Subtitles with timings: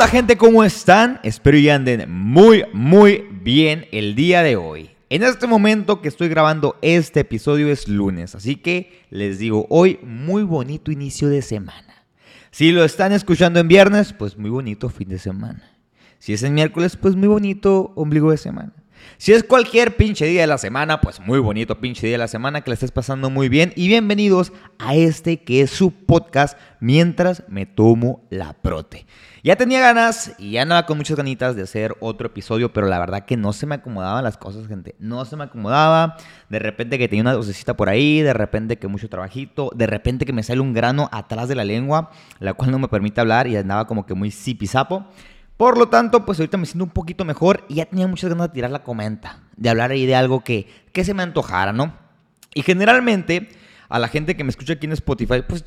[0.00, 0.38] onda gente?
[0.38, 1.20] ¿Cómo están?
[1.22, 4.88] Espero y anden muy, muy bien el día de hoy.
[5.10, 9.98] En este momento que estoy grabando este episodio es lunes, así que les digo hoy
[10.02, 12.06] muy bonito inicio de semana.
[12.50, 15.70] Si lo están escuchando en viernes, pues muy bonito fin de semana.
[16.18, 18.72] Si es en miércoles, pues muy bonito ombligo de semana.
[19.18, 22.28] Si es cualquier pinche día de la semana, pues muy bonito pinche día de la
[22.28, 23.72] semana, que la estés pasando muy bien.
[23.76, 29.06] Y bienvenidos a este que es su podcast mientras me tomo la prote.
[29.42, 32.98] Ya tenía ganas y ya andaba con muchas ganitas de hacer otro episodio, pero la
[32.98, 34.96] verdad que no se me acomodaban las cosas, gente.
[34.98, 36.16] No se me acomodaba.
[36.50, 40.26] De repente que tenía una docecita por ahí, de repente que mucho trabajito, de repente
[40.26, 43.46] que me sale un grano atrás de la lengua, la cual no me permite hablar
[43.46, 45.06] y andaba como que muy zipizapo.
[45.60, 48.48] Por lo tanto, pues ahorita me siento un poquito mejor y ya tenía muchas ganas
[48.48, 51.92] de tirar la comenta, de hablar ahí de algo que, que se me antojara, ¿no?
[52.54, 53.50] Y generalmente,
[53.90, 55.66] a la gente que me escucha aquí en Spotify, pues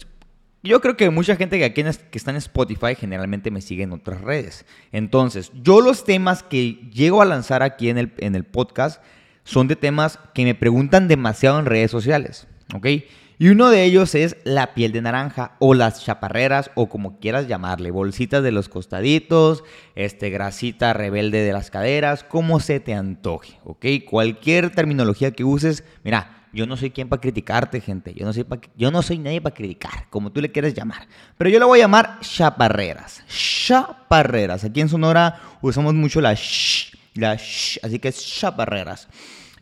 [0.64, 3.84] yo creo que mucha gente que aquí en, que está en Spotify generalmente me sigue
[3.84, 4.66] en otras redes.
[4.92, 9.00] Entonces, yo los temas que llego a lanzar aquí en el, en el podcast
[9.44, 12.88] son de temas que me preguntan demasiado en redes sociales, ¿ok?
[13.40, 17.48] Y uno de ellos es la piel de naranja o las chaparreras o como quieras
[17.48, 19.64] llamarle, bolsitas de los costaditos,
[19.96, 23.86] este grasita rebelde de las caderas, como se te antoje, ¿ok?
[24.10, 28.46] Cualquier terminología que uses, mira, yo no soy quien para criticarte, gente, yo no soy
[28.78, 31.80] yo no soy nadie para criticar, como tú le quieras llamar, pero yo le voy
[31.80, 34.64] a llamar chaparreras, chaparreras.
[34.64, 39.08] Aquí en Sonora usamos mucho la sh, así que es chaparreras.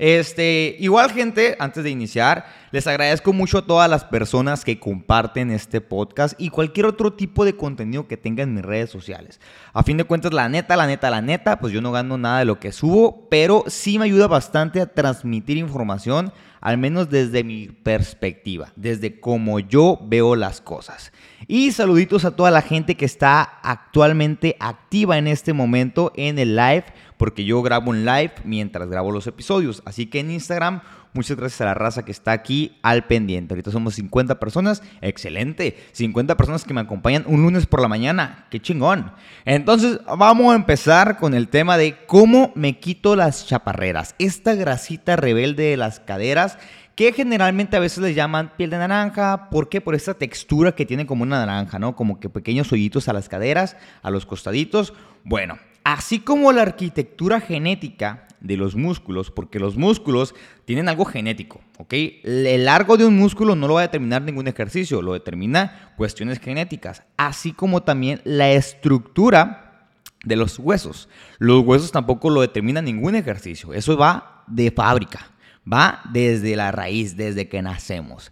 [0.04, 5.52] Este, igual gente, antes de iniciar, les agradezco mucho a todas las personas que comparten
[5.52, 9.40] este podcast y cualquier otro tipo de contenido que tenga en mis redes sociales.
[9.74, 12.40] A fin de cuentas, la neta, la neta, la neta, pues yo no gano nada
[12.40, 17.44] de lo que subo, pero sí me ayuda bastante a transmitir información, al menos desde
[17.44, 21.12] mi perspectiva, desde cómo yo veo las cosas.
[21.48, 26.56] Y saluditos a toda la gente que está actualmente activa en este momento en el
[26.56, 26.86] live
[27.22, 29.84] porque yo grabo un live mientras grabo los episodios.
[29.86, 30.82] Así que en Instagram,
[31.14, 33.54] muchas gracias a la raza que está aquí al pendiente.
[33.54, 35.78] Ahorita somos 50 personas, excelente.
[35.92, 39.12] 50 personas que me acompañan un lunes por la mañana, qué chingón.
[39.46, 44.16] Entonces, vamos a empezar con el tema de cómo me quito las chaparreras.
[44.18, 46.58] Esta grasita rebelde de las caderas
[46.96, 49.48] que generalmente a veces les llaman piel de naranja.
[49.52, 49.80] ¿Por qué?
[49.80, 51.96] Por esta textura que tiene como una naranja, ¿no?
[51.96, 54.96] Como que pequeños hoyitos a las caderas, a los costaditos.
[55.24, 60.34] Bueno, así como la arquitectura genética de los músculos, porque los músculos
[60.66, 61.94] tienen algo genético, ¿ok?
[62.24, 66.40] El largo de un músculo no lo va a determinar ningún ejercicio, lo determina cuestiones
[66.40, 69.90] genéticas, así como también la estructura
[70.24, 71.08] de los huesos.
[71.38, 75.32] Los huesos tampoco lo determina ningún ejercicio, eso va de fábrica,
[75.72, 78.32] va desde la raíz, desde que nacemos.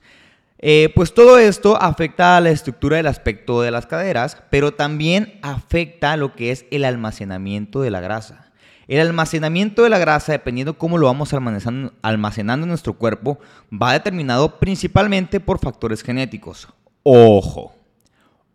[0.61, 5.39] Eh, pues todo esto afecta a la estructura del aspecto de las caderas, pero también
[5.41, 8.51] afecta lo que es el almacenamiento de la grasa.
[8.89, 13.39] El almacenamiento de la grasa, dependiendo cómo lo vamos almacenando, almacenando en nuestro cuerpo,
[13.71, 16.67] va determinado principalmente por factores genéticos.
[17.03, 17.71] Ojo,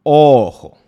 [0.02, 0.83] ojo.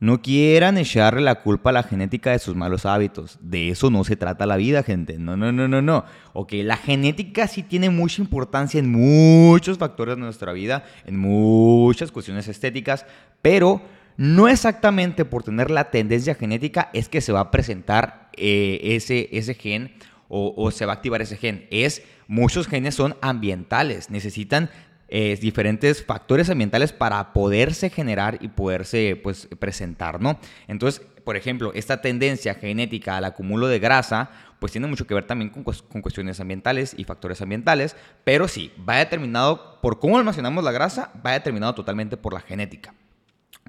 [0.00, 3.38] No quieran echarle la culpa a la genética de sus malos hábitos.
[3.40, 5.18] De eso no se trata la vida, gente.
[5.18, 6.04] No, no, no, no, no.
[6.34, 12.12] Ok, la genética sí tiene mucha importancia en muchos factores de nuestra vida, en muchas
[12.12, 13.06] cuestiones estéticas,
[13.42, 13.82] pero
[14.16, 19.28] no exactamente por tener la tendencia genética es que se va a presentar eh, ese,
[19.32, 19.92] ese gen
[20.28, 21.66] o, o se va a activar ese gen.
[21.70, 24.70] Es, muchos genes son ambientales, necesitan
[25.08, 30.38] eh, diferentes factores ambientales para poderse generar y poderse pues, presentar, ¿no?
[30.66, 35.26] Entonces, por ejemplo, esta tendencia genética al acumulo de grasa, pues tiene mucho que ver
[35.26, 40.62] también con, con cuestiones ambientales y factores ambientales, pero sí, va determinado por cómo almacenamos
[40.62, 42.94] la grasa, va determinado totalmente por la genética.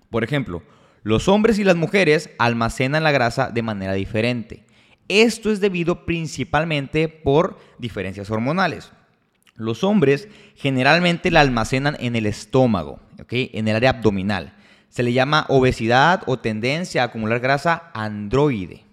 [0.10, 0.64] Por ejemplo,
[1.04, 4.66] los hombres y las mujeres almacenan la grasa de manera diferente.
[5.08, 8.92] Esto es debido principalmente por diferencias hormonales.
[9.60, 14.54] Los hombres generalmente la almacenan en el estómago, en el área abdominal.
[14.88, 18.86] Se le llama obesidad o tendencia a acumular grasa androide.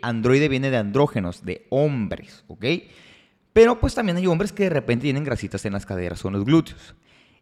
[0.00, 2.44] Androide viene de andrógenos, de hombres.
[3.52, 6.34] Pero pues también hay hombres que de repente tienen grasitas en las caderas o en
[6.34, 6.94] los glúteos.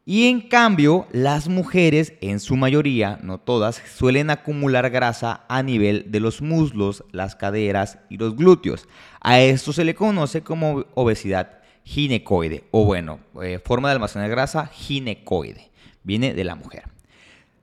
[0.07, 6.11] Y en cambio, las mujeres, en su mayoría, no todas, suelen acumular grasa a nivel
[6.11, 8.89] de los muslos, las caderas y los glúteos.
[9.21, 14.67] A esto se le conoce como obesidad ginecoide, o bueno, eh, forma de almacenar grasa
[14.67, 15.71] ginecoide,
[16.03, 16.85] viene de la mujer.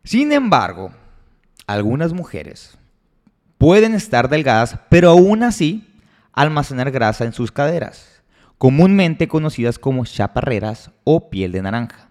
[0.04, 0.92] Sin embargo,
[1.66, 2.78] algunas mujeres
[3.58, 5.88] pueden estar delgadas, pero aún así
[6.34, 8.22] almacenar grasa en sus caderas,
[8.58, 12.10] comúnmente conocidas como chaparreras o piel de naranja.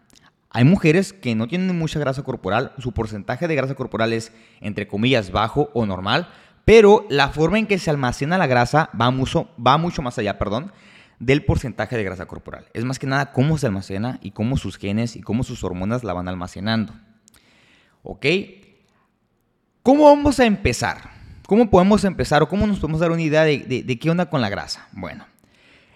[0.51, 4.89] Hay mujeres que no tienen mucha grasa corporal, su porcentaje de grasa corporal es entre
[4.89, 6.29] comillas bajo o normal,
[6.65, 10.39] pero la forma en que se almacena la grasa va mucho, va mucho más allá,
[10.39, 10.73] perdón,
[11.19, 12.67] del porcentaje de grasa corporal.
[12.75, 16.05] Es más que nada cómo se almacena y cómo sus genes y cómo sus hormonas
[16.05, 16.95] la van almacenando.
[18.03, 18.27] ¿Ok?
[19.83, 21.11] ¿Cómo vamos a empezar?
[21.47, 24.49] ¿Cómo podemos empezar o cómo nos podemos dar una idea de, qué onda con la
[24.49, 24.89] grasa?
[24.93, 25.27] Bueno,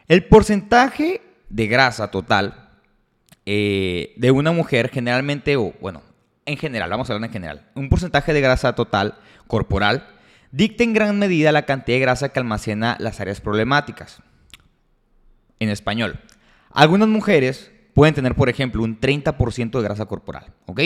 [0.08, 2.68] el porcentaje de grasa total
[3.46, 6.02] eh, de una mujer generalmente, o bueno,
[6.46, 9.18] en general, vamos a hablar en general, un porcentaje de grasa total
[9.48, 10.06] corporal
[10.52, 14.22] dicta en gran medida la cantidad de grasa que almacena las áreas problemáticas
[15.60, 16.18] en español.
[16.70, 20.80] Algunas mujeres pueden tener, por ejemplo, un 30% de grasa corporal, ¿ok?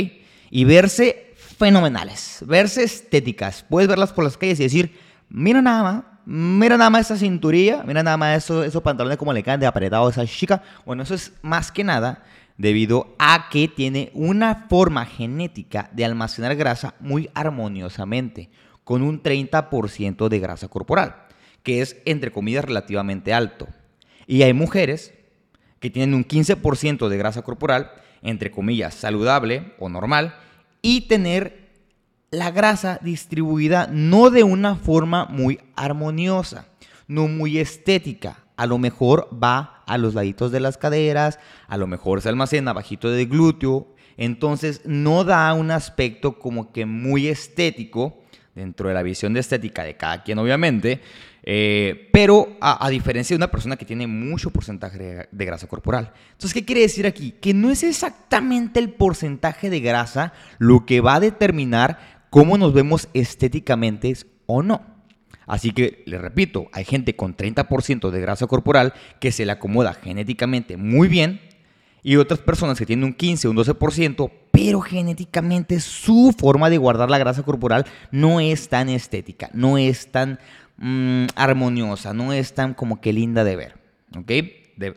[0.51, 3.65] Y verse fenomenales, verse estéticas.
[3.69, 4.99] Puedes verlas por las calles y decir,
[5.29, 9.33] mira nada más, mira nada más esa cinturilla, mira nada más eso, esos pantalones como
[9.33, 10.63] le caen de apretado a esa chica.
[10.85, 12.23] Bueno, eso es más que nada
[12.57, 18.51] debido a que tiene una forma genética de almacenar grasa muy armoniosamente,
[18.85, 21.17] con un 30% de grasa corporal,
[21.63, 23.67] que es, entre comillas, relativamente alto.
[24.27, 25.13] Y hay mujeres
[25.81, 27.91] que tienen un 15% de grasa corporal,
[28.23, 30.35] entre comillas, saludable o normal,
[30.81, 31.65] y tener
[32.31, 36.67] la grasa distribuida no de una forma muy armoniosa,
[37.07, 38.39] no muy estética.
[38.57, 41.39] A lo mejor va a los laditos de las caderas,
[41.69, 46.87] a lo mejor se almacena bajito del glúteo, entonces no da un aspecto como que
[46.87, 48.24] muy estético
[48.55, 51.01] dentro de la visión de estética de cada quien, obviamente,
[51.43, 56.13] eh, pero a, diferencia de una persona que tiene mucho porcentaje de, grasa corporal.
[56.33, 57.33] Entonces, ¿qué quiere decir aquí?
[57.33, 62.73] Que no es exactamente el porcentaje de grasa lo que va a determinar cómo nos
[62.73, 64.15] vemos estéticamente
[64.47, 64.83] o no.
[65.47, 69.93] Así que, le repito, hay gente con 30% de grasa corporal que se le acomoda
[69.93, 71.41] genéticamente muy bien
[72.03, 76.79] y otras personas que tienen un 15 o un 12%, pero genéticamente su forma de
[76.79, 80.39] guardar la grasa corporal no es tan estética, no es tan
[80.77, 83.75] mm, armoniosa, no es tan como que linda de ver.
[84.17, 84.31] ¿Ok?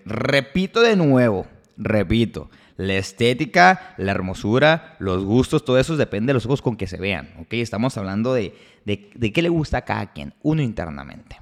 [0.06, 6.46] repito de nuevo, repito, la estética, la hermosura, los gustos, todo eso depende de los
[6.46, 7.34] ojos con que se vean.
[7.40, 7.54] ¿Ok?
[7.54, 8.54] Estamos hablando de,
[8.86, 11.38] de, de qué le gusta a cada quien, uno internamente.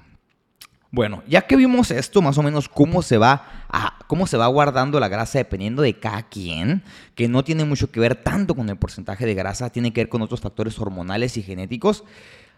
[0.96, 4.46] Bueno, ya que vimos esto, más o menos cómo se va a, cómo se va
[4.46, 6.82] guardando la grasa dependiendo de cada quien,
[7.14, 10.08] que no tiene mucho que ver tanto con el porcentaje de grasa, tiene que ver
[10.08, 12.02] con otros factores hormonales y genéticos.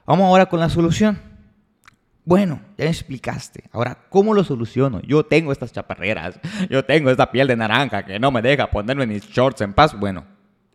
[0.06, 1.19] Vamos ahora con la solución.
[2.25, 3.64] Bueno, ya me explicaste.
[3.73, 5.02] Ahora, ¿cómo lo soluciono?
[5.02, 6.38] Yo tengo estas chaparreras,
[6.70, 9.99] yo tengo esta piel de naranja que no me deja ponerme mis shorts en paz.
[9.99, 10.25] Bueno,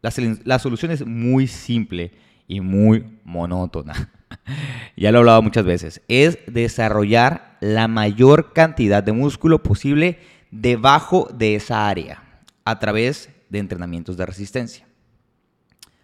[0.02, 0.12] la,
[0.44, 2.12] la solución es muy simple
[2.46, 4.12] y muy monótona.
[4.98, 6.02] ya lo he hablado muchas veces.
[6.10, 10.20] Es desarrollar la mayor cantidad de músculo posible
[10.52, 14.86] debajo de esa área a través de entrenamientos de resistencia.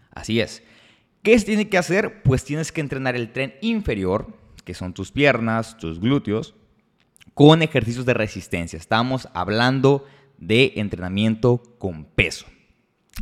[0.10, 0.64] Así es.
[1.22, 2.24] ¿Qué se tiene que hacer?
[2.24, 6.56] Pues tienes que entrenar el tren inferior, que son tus piernas, tus glúteos,
[7.34, 8.78] con ejercicios de resistencia.
[8.78, 10.06] Estamos hablando
[10.38, 12.46] de entrenamiento con peso.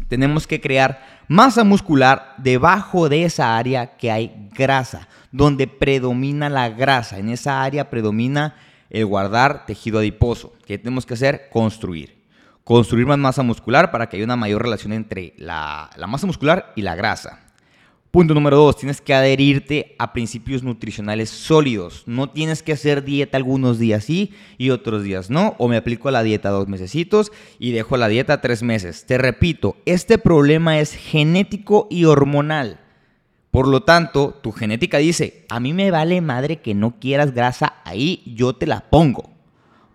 [0.07, 6.69] Tenemos que crear masa muscular debajo de esa área que hay grasa, donde predomina la
[6.69, 7.17] grasa.
[7.19, 8.55] En esa área predomina
[8.89, 10.53] el guardar tejido adiposo.
[10.65, 11.49] ¿Qué tenemos que hacer?
[11.51, 12.17] Construir.
[12.63, 16.73] Construir más masa muscular para que haya una mayor relación entre la, la masa muscular
[16.75, 17.46] y la grasa.
[18.11, 22.03] Punto número dos, tienes que adherirte a principios nutricionales sólidos.
[22.05, 25.55] No tienes que hacer dieta algunos días sí y otros días no.
[25.57, 29.05] O me aplico a la dieta dos mesecitos y dejo la dieta tres meses.
[29.05, 32.79] Te repito, este problema es genético y hormonal.
[33.51, 37.75] Por lo tanto, tu genética dice, a mí me vale madre que no quieras grasa
[37.83, 39.29] ahí, yo te la pongo.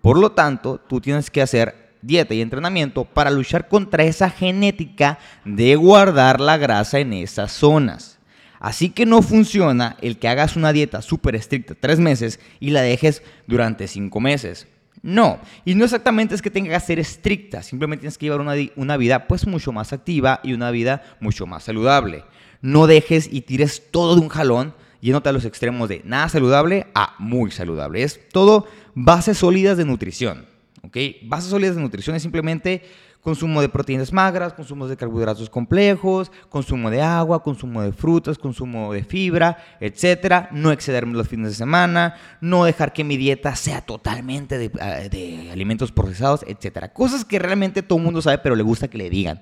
[0.01, 5.19] Por lo tanto, tú tienes que hacer dieta y entrenamiento para luchar contra esa genética
[5.45, 8.19] de guardar la grasa en esas zonas.
[8.61, 12.83] Así que no funciona el que hagas una dieta súper estricta tres meses y la
[12.83, 14.69] dejes durante cinco meses.
[15.03, 18.55] No, y no exactamente es que tenga que ser estricta, simplemente tienes que llevar una,
[18.77, 22.25] una vida pues mucho más activa y una vida mucho más saludable.
[22.61, 26.87] No dejes y tires todo de un jalón yéndote a los extremos de nada saludable
[26.95, 28.05] a muy saludable.
[28.05, 30.52] Es todo bases sólidas de nutrición.
[30.83, 30.97] ¿Ok?
[31.25, 32.83] Bases sólidas de nutrición es simplemente
[33.23, 38.93] consumo de proteínas magras, consumo de carbohidratos complejos, consumo de agua, consumo de frutas, consumo
[38.93, 40.49] de fibra, etcétera.
[40.53, 45.53] No excederme los fines de semana, no dejar que mi dieta sea totalmente de, ah,
[45.53, 46.93] alimentos procesados, etcétera.
[46.93, 49.41] Cosas que realmente todo el mundo sabe, pero le gusta que le digan.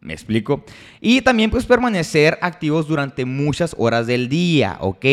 [0.00, 0.64] ¿Me explico?
[1.00, 5.04] Y también pues permanecer activos durante muchas horas del día, ¿ok?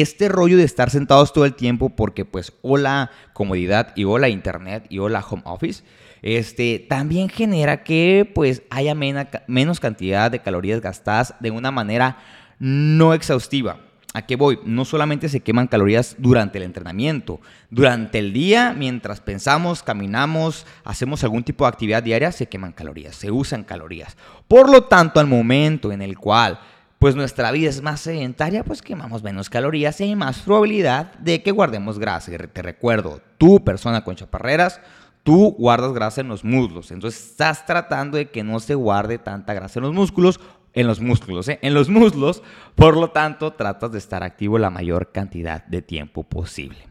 [0.00, 4.18] Este rollo de estar sentados todo el tiempo porque pues o la comodidad y o
[4.18, 5.84] la internet y o la home office,
[6.22, 12.18] este, también genera que pues haya menos cantidad de calorías gastadas de una manera
[12.58, 13.78] no exhaustiva.
[14.16, 14.60] ¿A qué voy?
[14.64, 21.24] No solamente se queman calorías durante el entrenamiento, durante el día, mientras pensamos, caminamos, hacemos
[21.24, 24.16] algún tipo de actividad diaria, se queman calorías, se usan calorías.
[24.46, 26.60] Por lo tanto, al momento en el cual
[27.04, 31.42] pues nuestra vida es más sedentaria, pues quemamos menos calorías y hay más probabilidad de
[31.42, 32.32] que guardemos grasa.
[32.50, 34.80] Te recuerdo, tú persona con chaparreras,
[35.22, 36.90] tú guardas grasa en los muslos.
[36.92, 40.40] Entonces estás tratando de que no se guarde tanta grasa en los músculos
[40.72, 41.58] en los músculos, ¿eh?
[41.60, 42.42] en los muslos,
[42.74, 46.88] por lo tanto tratas de estar activo la mayor cantidad de tiempo posible.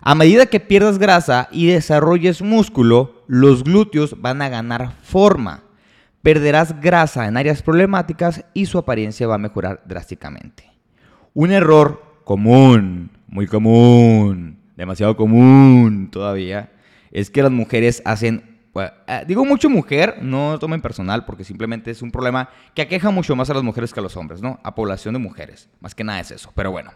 [0.00, 5.65] A medida que pierdas grasa y desarrolles músculo, los glúteos van a ganar forma.
[6.26, 10.68] Perderás grasa en áreas problemáticas y su apariencia va a mejorar drásticamente.
[11.34, 16.72] Un error común, muy común, demasiado común todavía,
[17.12, 22.02] es que las mujeres hacen eh, digo mucho mujer, no tomen personal porque simplemente es
[22.02, 24.58] un problema que aqueja mucho más a las mujeres que a los hombres, ¿no?
[24.64, 25.70] A población de mujeres.
[25.78, 26.50] Más que nada es eso.
[26.56, 26.90] Pero bueno.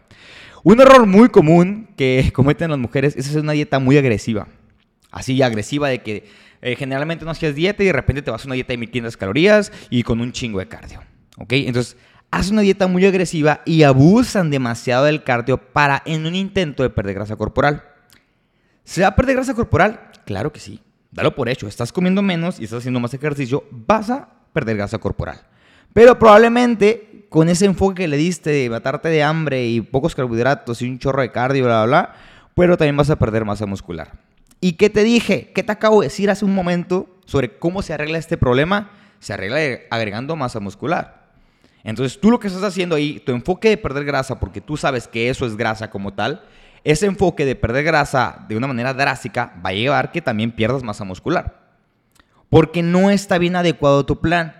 [0.65, 4.49] Un error muy común que cometen las mujeres es hacer una dieta muy agresiva.
[5.13, 8.49] Así agresiva de que eh, generalmente no hacías dieta y de repente te vas a
[8.49, 11.02] una dieta de 1500 calorías y con un chingo de cardio.
[11.38, 11.52] ¿Ok?
[11.52, 11.97] Entonces,
[12.31, 16.90] haz una dieta muy agresiva y abusan demasiado del cardio para en un intento de
[16.90, 17.85] perder grasa corporal.
[18.85, 20.11] ¿Se va a perder grasa corporal?
[20.25, 20.81] Claro que sí.
[21.11, 24.99] Dalo por hecho, estás comiendo menos y estás haciendo más ejercicio, vas a perder grasa
[24.99, 25.40] corporal.
[25.93, 30.83] Pero probablemente con ese enfoque que le diste de matarte de hambre y pocos carbohidratos
[30.83, 32.14] y un chorro de cardio, bla, bla, bla,
[32.55, 34.12] pero también vas a perder masa muscular.
[34.61, 35.52] ¿Y qué te dije?
[35.55, 38.90] ¿Qué te acabo de decir hace un momento sobre cómo se arregla este problema?
[39.19, 39.59] Se arregla
[39.90, 41.31] agregando masa muscular.
[41.83, 45.09] Entonces tú lo que estás haciendo ahí, tu enfoque de perder grasa, porque tú sabes
[45.09, 46.43] que eso es grasa como tal,
[46.85, 50.83] ese enfoque de perder grasa de una manera drástica va a llevar que también pierdas
[50.83, 51.59] masa muscular.
[52.49, 54.60] Porque no está bien adecuado tu plan.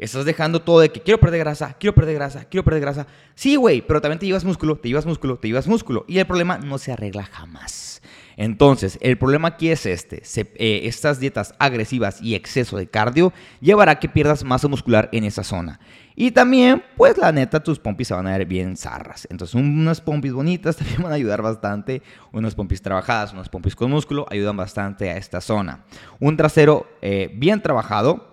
[0.00, 3.06] Estás dejando todo de que quiero perder grasa, quiero perder grasa, quiero perder grasa.
[3.34, 6.06] Sí, güey, pero también te llevas músculo, te llevas músculo, te llevas músculo.
[6.08, 8.00] Y el problema no se arregla jamás.
[8.38, 10.22] Entonces, el problema aquí es este.
[10.54, 15.24] Eh, estas dietas agresivas y exceso de cardio llevará a que pierdas masa muscular en
[15.24, 15.80] esa zona.
[16.16, 19.28] Y también, pues la neta, tus pompis se van a ver bien zarras.
[19.30, 22.00] Entonces, unas pompis bonitas también van a ayudar bastante.
[22.32, 25.84] Unas pompis trabajadas, unas pompis con músculo ayudan bastante a esta zona.
[26.20, 28.29] Un trasero eh, bien trabajado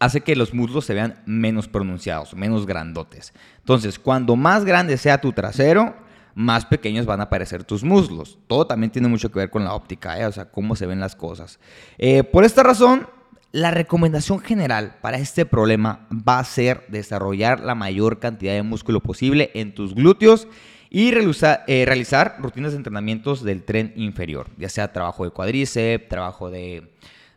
[0.00, 3.32] hace que los muslos se vean menos pronunciados, menos grandotes.
[3.58, 5.94] Entonces, cuando más grande sea tu trasero,
[6.34, 8.38] más pequeños van a aparecer tus muslos.
[8.46, 10.26] Todo también tiene mucho que ver con la óptica, ¿eh?
[10.26, 11.60] o sea, cómo se ven las cosas.
[11.98, 13.06] Eh, por esta razón,
[13.52, 19.00] la recomendación general para este problema va a ser desarrollar la mayor cantidad de músculo
[19.00, 20.48] posible en tus glúteos
[20.88, 26.50] y eh, realizar, rutinas de entrenamientos del tren inferior, ya sea trabajo de cuádriceps, trabajo
[26.50, 26.90] de,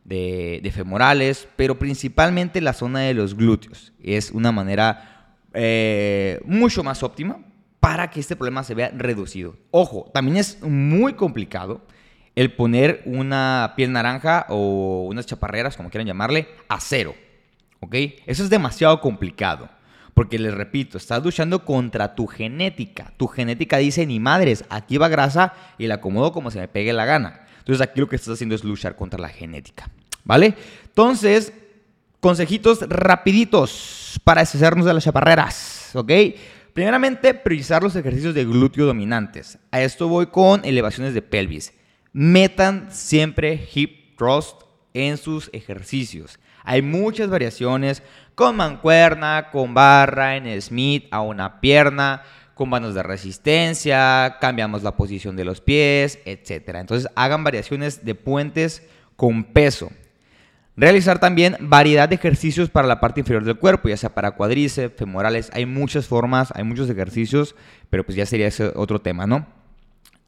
[0.06, 3.94] femorales, pero principalmente la zona de los glúteos.
[4.02, 7.40] Es una manera eh, mucho más óptima
[7.80, 9.58] para que este problema se vea reducido.
[9.72, 11.82] Ojo, también es muy complicado
[12.36, 17.14] el poner una piel naranja o unas chaparreras, como quieran llamarle, a cero.
[17.80, 17.96] ¿Ok?
[18.26, 19.70] Eso es demasiado complicado.
[20.14, 23.14] Porque les repito, estás luchando contra tu genética.
[23.18, 26.94] Tu genética dice, ni madres, aquí va grasa y la acomodo como se me pegue
[26.94, 27.42] la gana.
[27.64, 29.90] Entonces aquí lo que estás haciendo es luchar contra la genética.
[30.24, 30.56] ¿Vale?
[30.86, 31.52] Entonces,
[32.20, 35.92] consejitos rapiditos para deshacernos de las chaparreras.
[35.96, 36.12] ¿Ok?
[36.74, 39.58] Primeramente, priorizar los ejercicios de glúteo dominantes.
[39.72, 41.74] A esto voy con elevaciones de pelvis
[42.14, 44.62] metan siempre hip thrust
[44.94, 46.40] en sus ejercicios.
[46.64, 48.04] Hay muchas variaciones
[48.36, 54.96] con mancuerna, con barra, en Smith a una pierna, con manos de resistencia, cambiamos la
[54.96, 56.76] posición de los pies, etc.
[56.76, 58.84] Entonces hagan variaciones de puentes
[59.16, 59.92] con peso.
[60.76, 64.98] Realizar también variedad de ejercicios para la parte inferior del cuerpo, ya sea para cuadríceps,
[64.98, 65.52] femorales.
[65.54, 67.56] Hay muchas formas, hay muchos ejercicios,
[67.92, 69.46] pero pues ya sería ese otro tema, ¿no?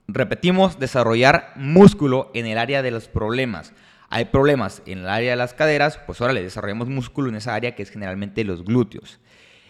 [0.07, 3.73] Repetimos, desarrollar músculo en el área de los problemas.
[4.09, 7.55] Hay problemas en el área de las caderas, pues ahora le desarrollamos músculo en esa
[7.55, 9.19] área que es generalmente los glúteos.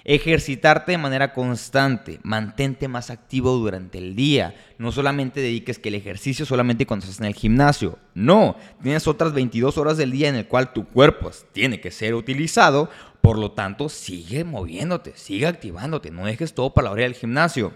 [0.07, 4.53] Ejercitarte de manera constante, mantente más activo durante el día.
[4.77, 7.97] No solamente dediques que el ejercicio solamente cuando estás en el gimnasio.
[8.13, 12.13] No, tienes otras 22 horas del día en el cual tu cuerpo tiene que ser
[12.13, 12.87] utilizado.
[13.21, 16.11] Por lo tanto, sigue moviéndote, sigue activándote.
[16.11, 17.73] No dejes todo para la hora del gimnasio.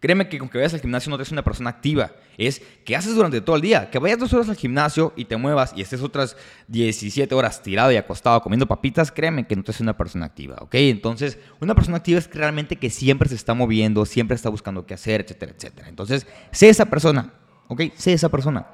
[0.00, 2.12] Créeme que con que vayas al gimnasio no te haces una persona activa.
[2.36, 3.90] Es que haces durante todo el día.
[3.90, 6.36] Que vayas dos horas al gimnasio y te muevas y estés otras
[6.68, 10.56] 17 horas tirado y acostado comiendo papitas, créeme que no te haces una persona activa,
[10.60, 10.74] ¿ok?
[10.74, 14.94] Entonces, una persona activa es realmente que siempre se está moviendo, siempre está buscando qué
[14.94, 15.88] hacer, etcétera, etcétera.
[15.88, 17.32] Entonces, sé esa persona,
[17.68, 17.82] ¿ok?
[17.96, 18.66] Sé esa persona.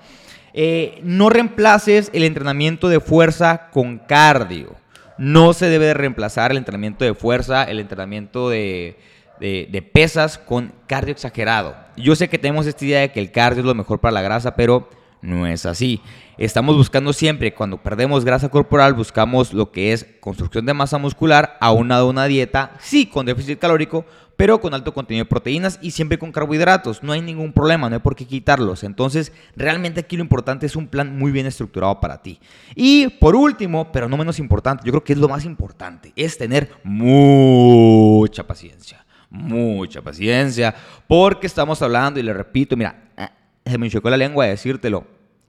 [0.55, 4.77] Eh, no reemplaces el entrenamiento de fuerza con cardio.
[5.19, 8.99] No se debe de reemplazar el entrenamiento de fuerza, el entrenamiento de
[9.43, 11.75] de, pesas con cardio exagerado.
[11.97, 14.23] Yo sé que tenemos esta idea de que el cardio es lo mejor para la
[14.23, 14.89] grasa, pero
[15.21, 16.01] no es así.
[16.39, 21.57] Estamos buscando siempre, cuando perdemos grasa corporal, buscamos lo que es construcción de masa muscular,
[21.61, 24.05] aunado a una dieta, sí, con déficit calórico,
[24.37, 27.03] pero con alto contenido de proteínas y siempre con carbohidratos.
[27.03, 28.85] No hay ningún problema, no hay por qué quitarlos.
[28.85, 32.41] Entonces, realmente aquí lo importante es un plan muy bien estructurado para ti.
[32.75, 36.39] Y por último, pero no menos importante, yo creo que es lo más importante, es
[36.39, 40.75] tener mucha paciencia mucha paciencia,
[41.09, 43.33] porque estamos hablando, y le repito, mira, ah,
[43.65, 45.07] se me chocó la lengua de decírtelo,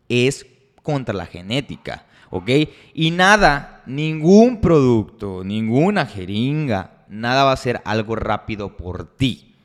[0.07, 0.45] es
[0.81, 2.49] contra la genética, ¿ok?
[2.93, 9.55] Y nada, ningún producto, ninguna jeringa, nada va a ser algo rápido por ti.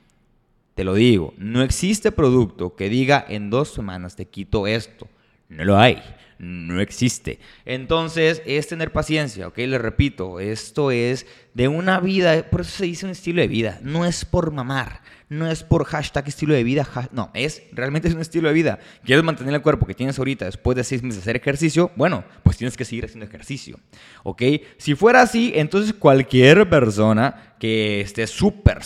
[0.75, 5.09] Te lo digo, no existe producto que diga en dos semanas te quito esto.
[5.49, 6.02] No lo hay
[6.38, 7.40] no existe.
[7.64, 9.59] Entonces, es tener paciencia, ¿ok?
[9.59, 13.81] Le repito, esto es de una vida, por eso se dice un estilo de vida,
[13.83, 18.15] no es por mamar, no es por hashtag estilo de vida, no, es realmente es
[18.15, 18.79] un estilo de vida.
[19.05, 21.91] ¿Quieres mantener el cuerpo que tienes ahorita después de seis meses de hacer ejercicio?
[21.97, 23.79] Bueno, pues tienes que seguir haciendo ejercicio,
[24.23, 24.43] ¿ok?
[24.79, 28.79] Si fuera así, entonces cualquier persona que esté súper,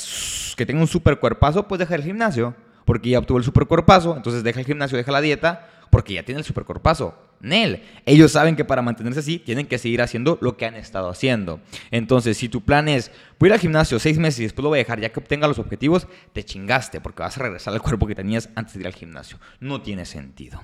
[0.57, 4.17] que tenga un súper cuerpazo, pues deja el gimnasio, porque ya obtuvo el super cuerpazo,
[4.17, 7.15] entonces deja el gimnasio, deja la dieta, porque ya tiene el super cuerpazo.
[8.07, 11.61] Ellos saben que para mantenerse así tienen que seguir haciendo lo que han estado haciendo.
[11.91, 14.79] Entonces, si tu plan es voy ir al gimnasio seis meses y después lo voy
[14.79, 18.07] a dejar ya que obtenga los objetivos, te chingaste porque vas a regresar al cuerpo
[18.07, 19.39] que tenías antes de ir al gimnasio.
[19.59, 20.61] No tiene sentido.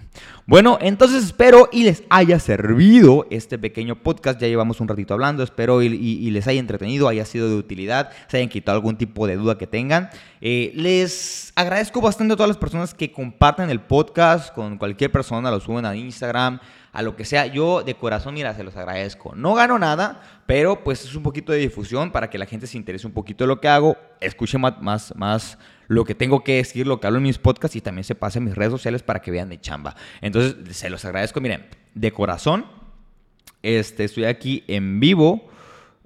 [0.47, 4.41] Bueno, entonces espero y les haya servido este pequeño podcast.
[4.41, 5.43] Ya llevamos un ratito hablando.
[5.43, 9.35] Espero y, les haya entretenido, haya sido de utilidad, se hayan quitado algún tipo de
[9.35, 10.11] duda que tengan.
[10.41, 15.51] Eh, les agradezco bastante a todas las personas que comparten el podcast con cualquier persona,
[15.51, 16.61] lo suben a Instagram
[16.99, 17.47] a lo que sea.
[17.47, 19.33] Yo de corazón, mira, se los agradezco.
[19.37, 22.77] No gano nada, pero pues es un poquito de difusión para que la gente se
[22.77, 26.57] interese un poquito de lo que hago, escuche más, más, más lo que tengo que
[26.57, 29.05] decir, lo que hablo en mis podcasts y también se pase en mis redes sociales
[29.05, 29.95] para que vean mi chamba.
[30.21, 32.67] Entonces, se los agradezco, miren, de corazón.
[33.63, 35.49] Este, estoy aquí en vivo.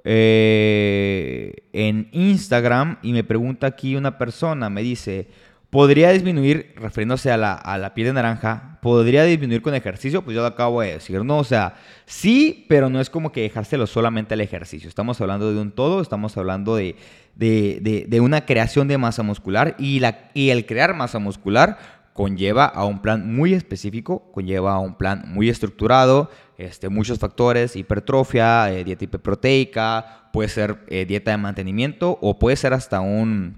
[0.05, 5.29] Eh, en Instagram y me pregunta aquí una persona, me dice,
[5.73, 10.23] ¿Podría disminuir, refiriéndose a la, a la piel de naranja, podría disminuir con ejercicio?
[10.23, 11.39] Pues yo lo acabo de decir, ¿no?
[11.39, 14.87] O sea, sí, pero no es como que dejárselo solamente al ejercicio.
[14.87, 16.97] Estamos hablando de un todo, estamos hablando de,
[17.37, 21.79] de, de, una creación de masa muscular y, la, y el crear masa muscular
[22.13, 27.77] conlleva a un plan muy específico, conlleva a un plan muy estructurado, este, muchos factores,
[27.77, 33.57] hipertrofia, eh, dieta hiperproteica, puede ser eh, dieta de mantenimiento o puede ser hasta un,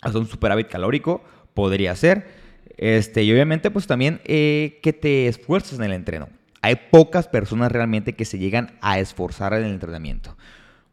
[0.00, 1.22] hasta un superávit calórico
[1.54, 2.28] podría ser.
[2.76, 6.28] Este, y obviamente, pues también eh, que te esfuerces en el entreno.
[6.62, 10.36] Hay pocas personas realmente que se llegan a esforzar en el entrenamiento.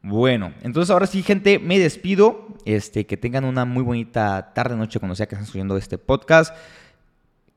[0.01, 2.47] Bueno, entonces ahora sí, gente, me despido.
[2.65, 6.55] Este, que tengan una muy bonita tarde, noche, cuando sea que estén subiendo este podcast.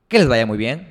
[0.09, 0.89] Que les vaya muy bien.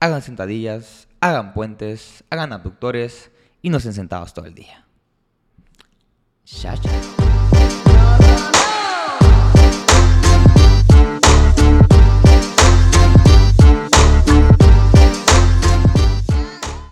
[0.00, 3.30] Hagan sentadillas, hagan puentes, hagan abductores
[3.62, 4.84] y no estén sentados todo el día.
[6.44, 7.31] Chao, chao.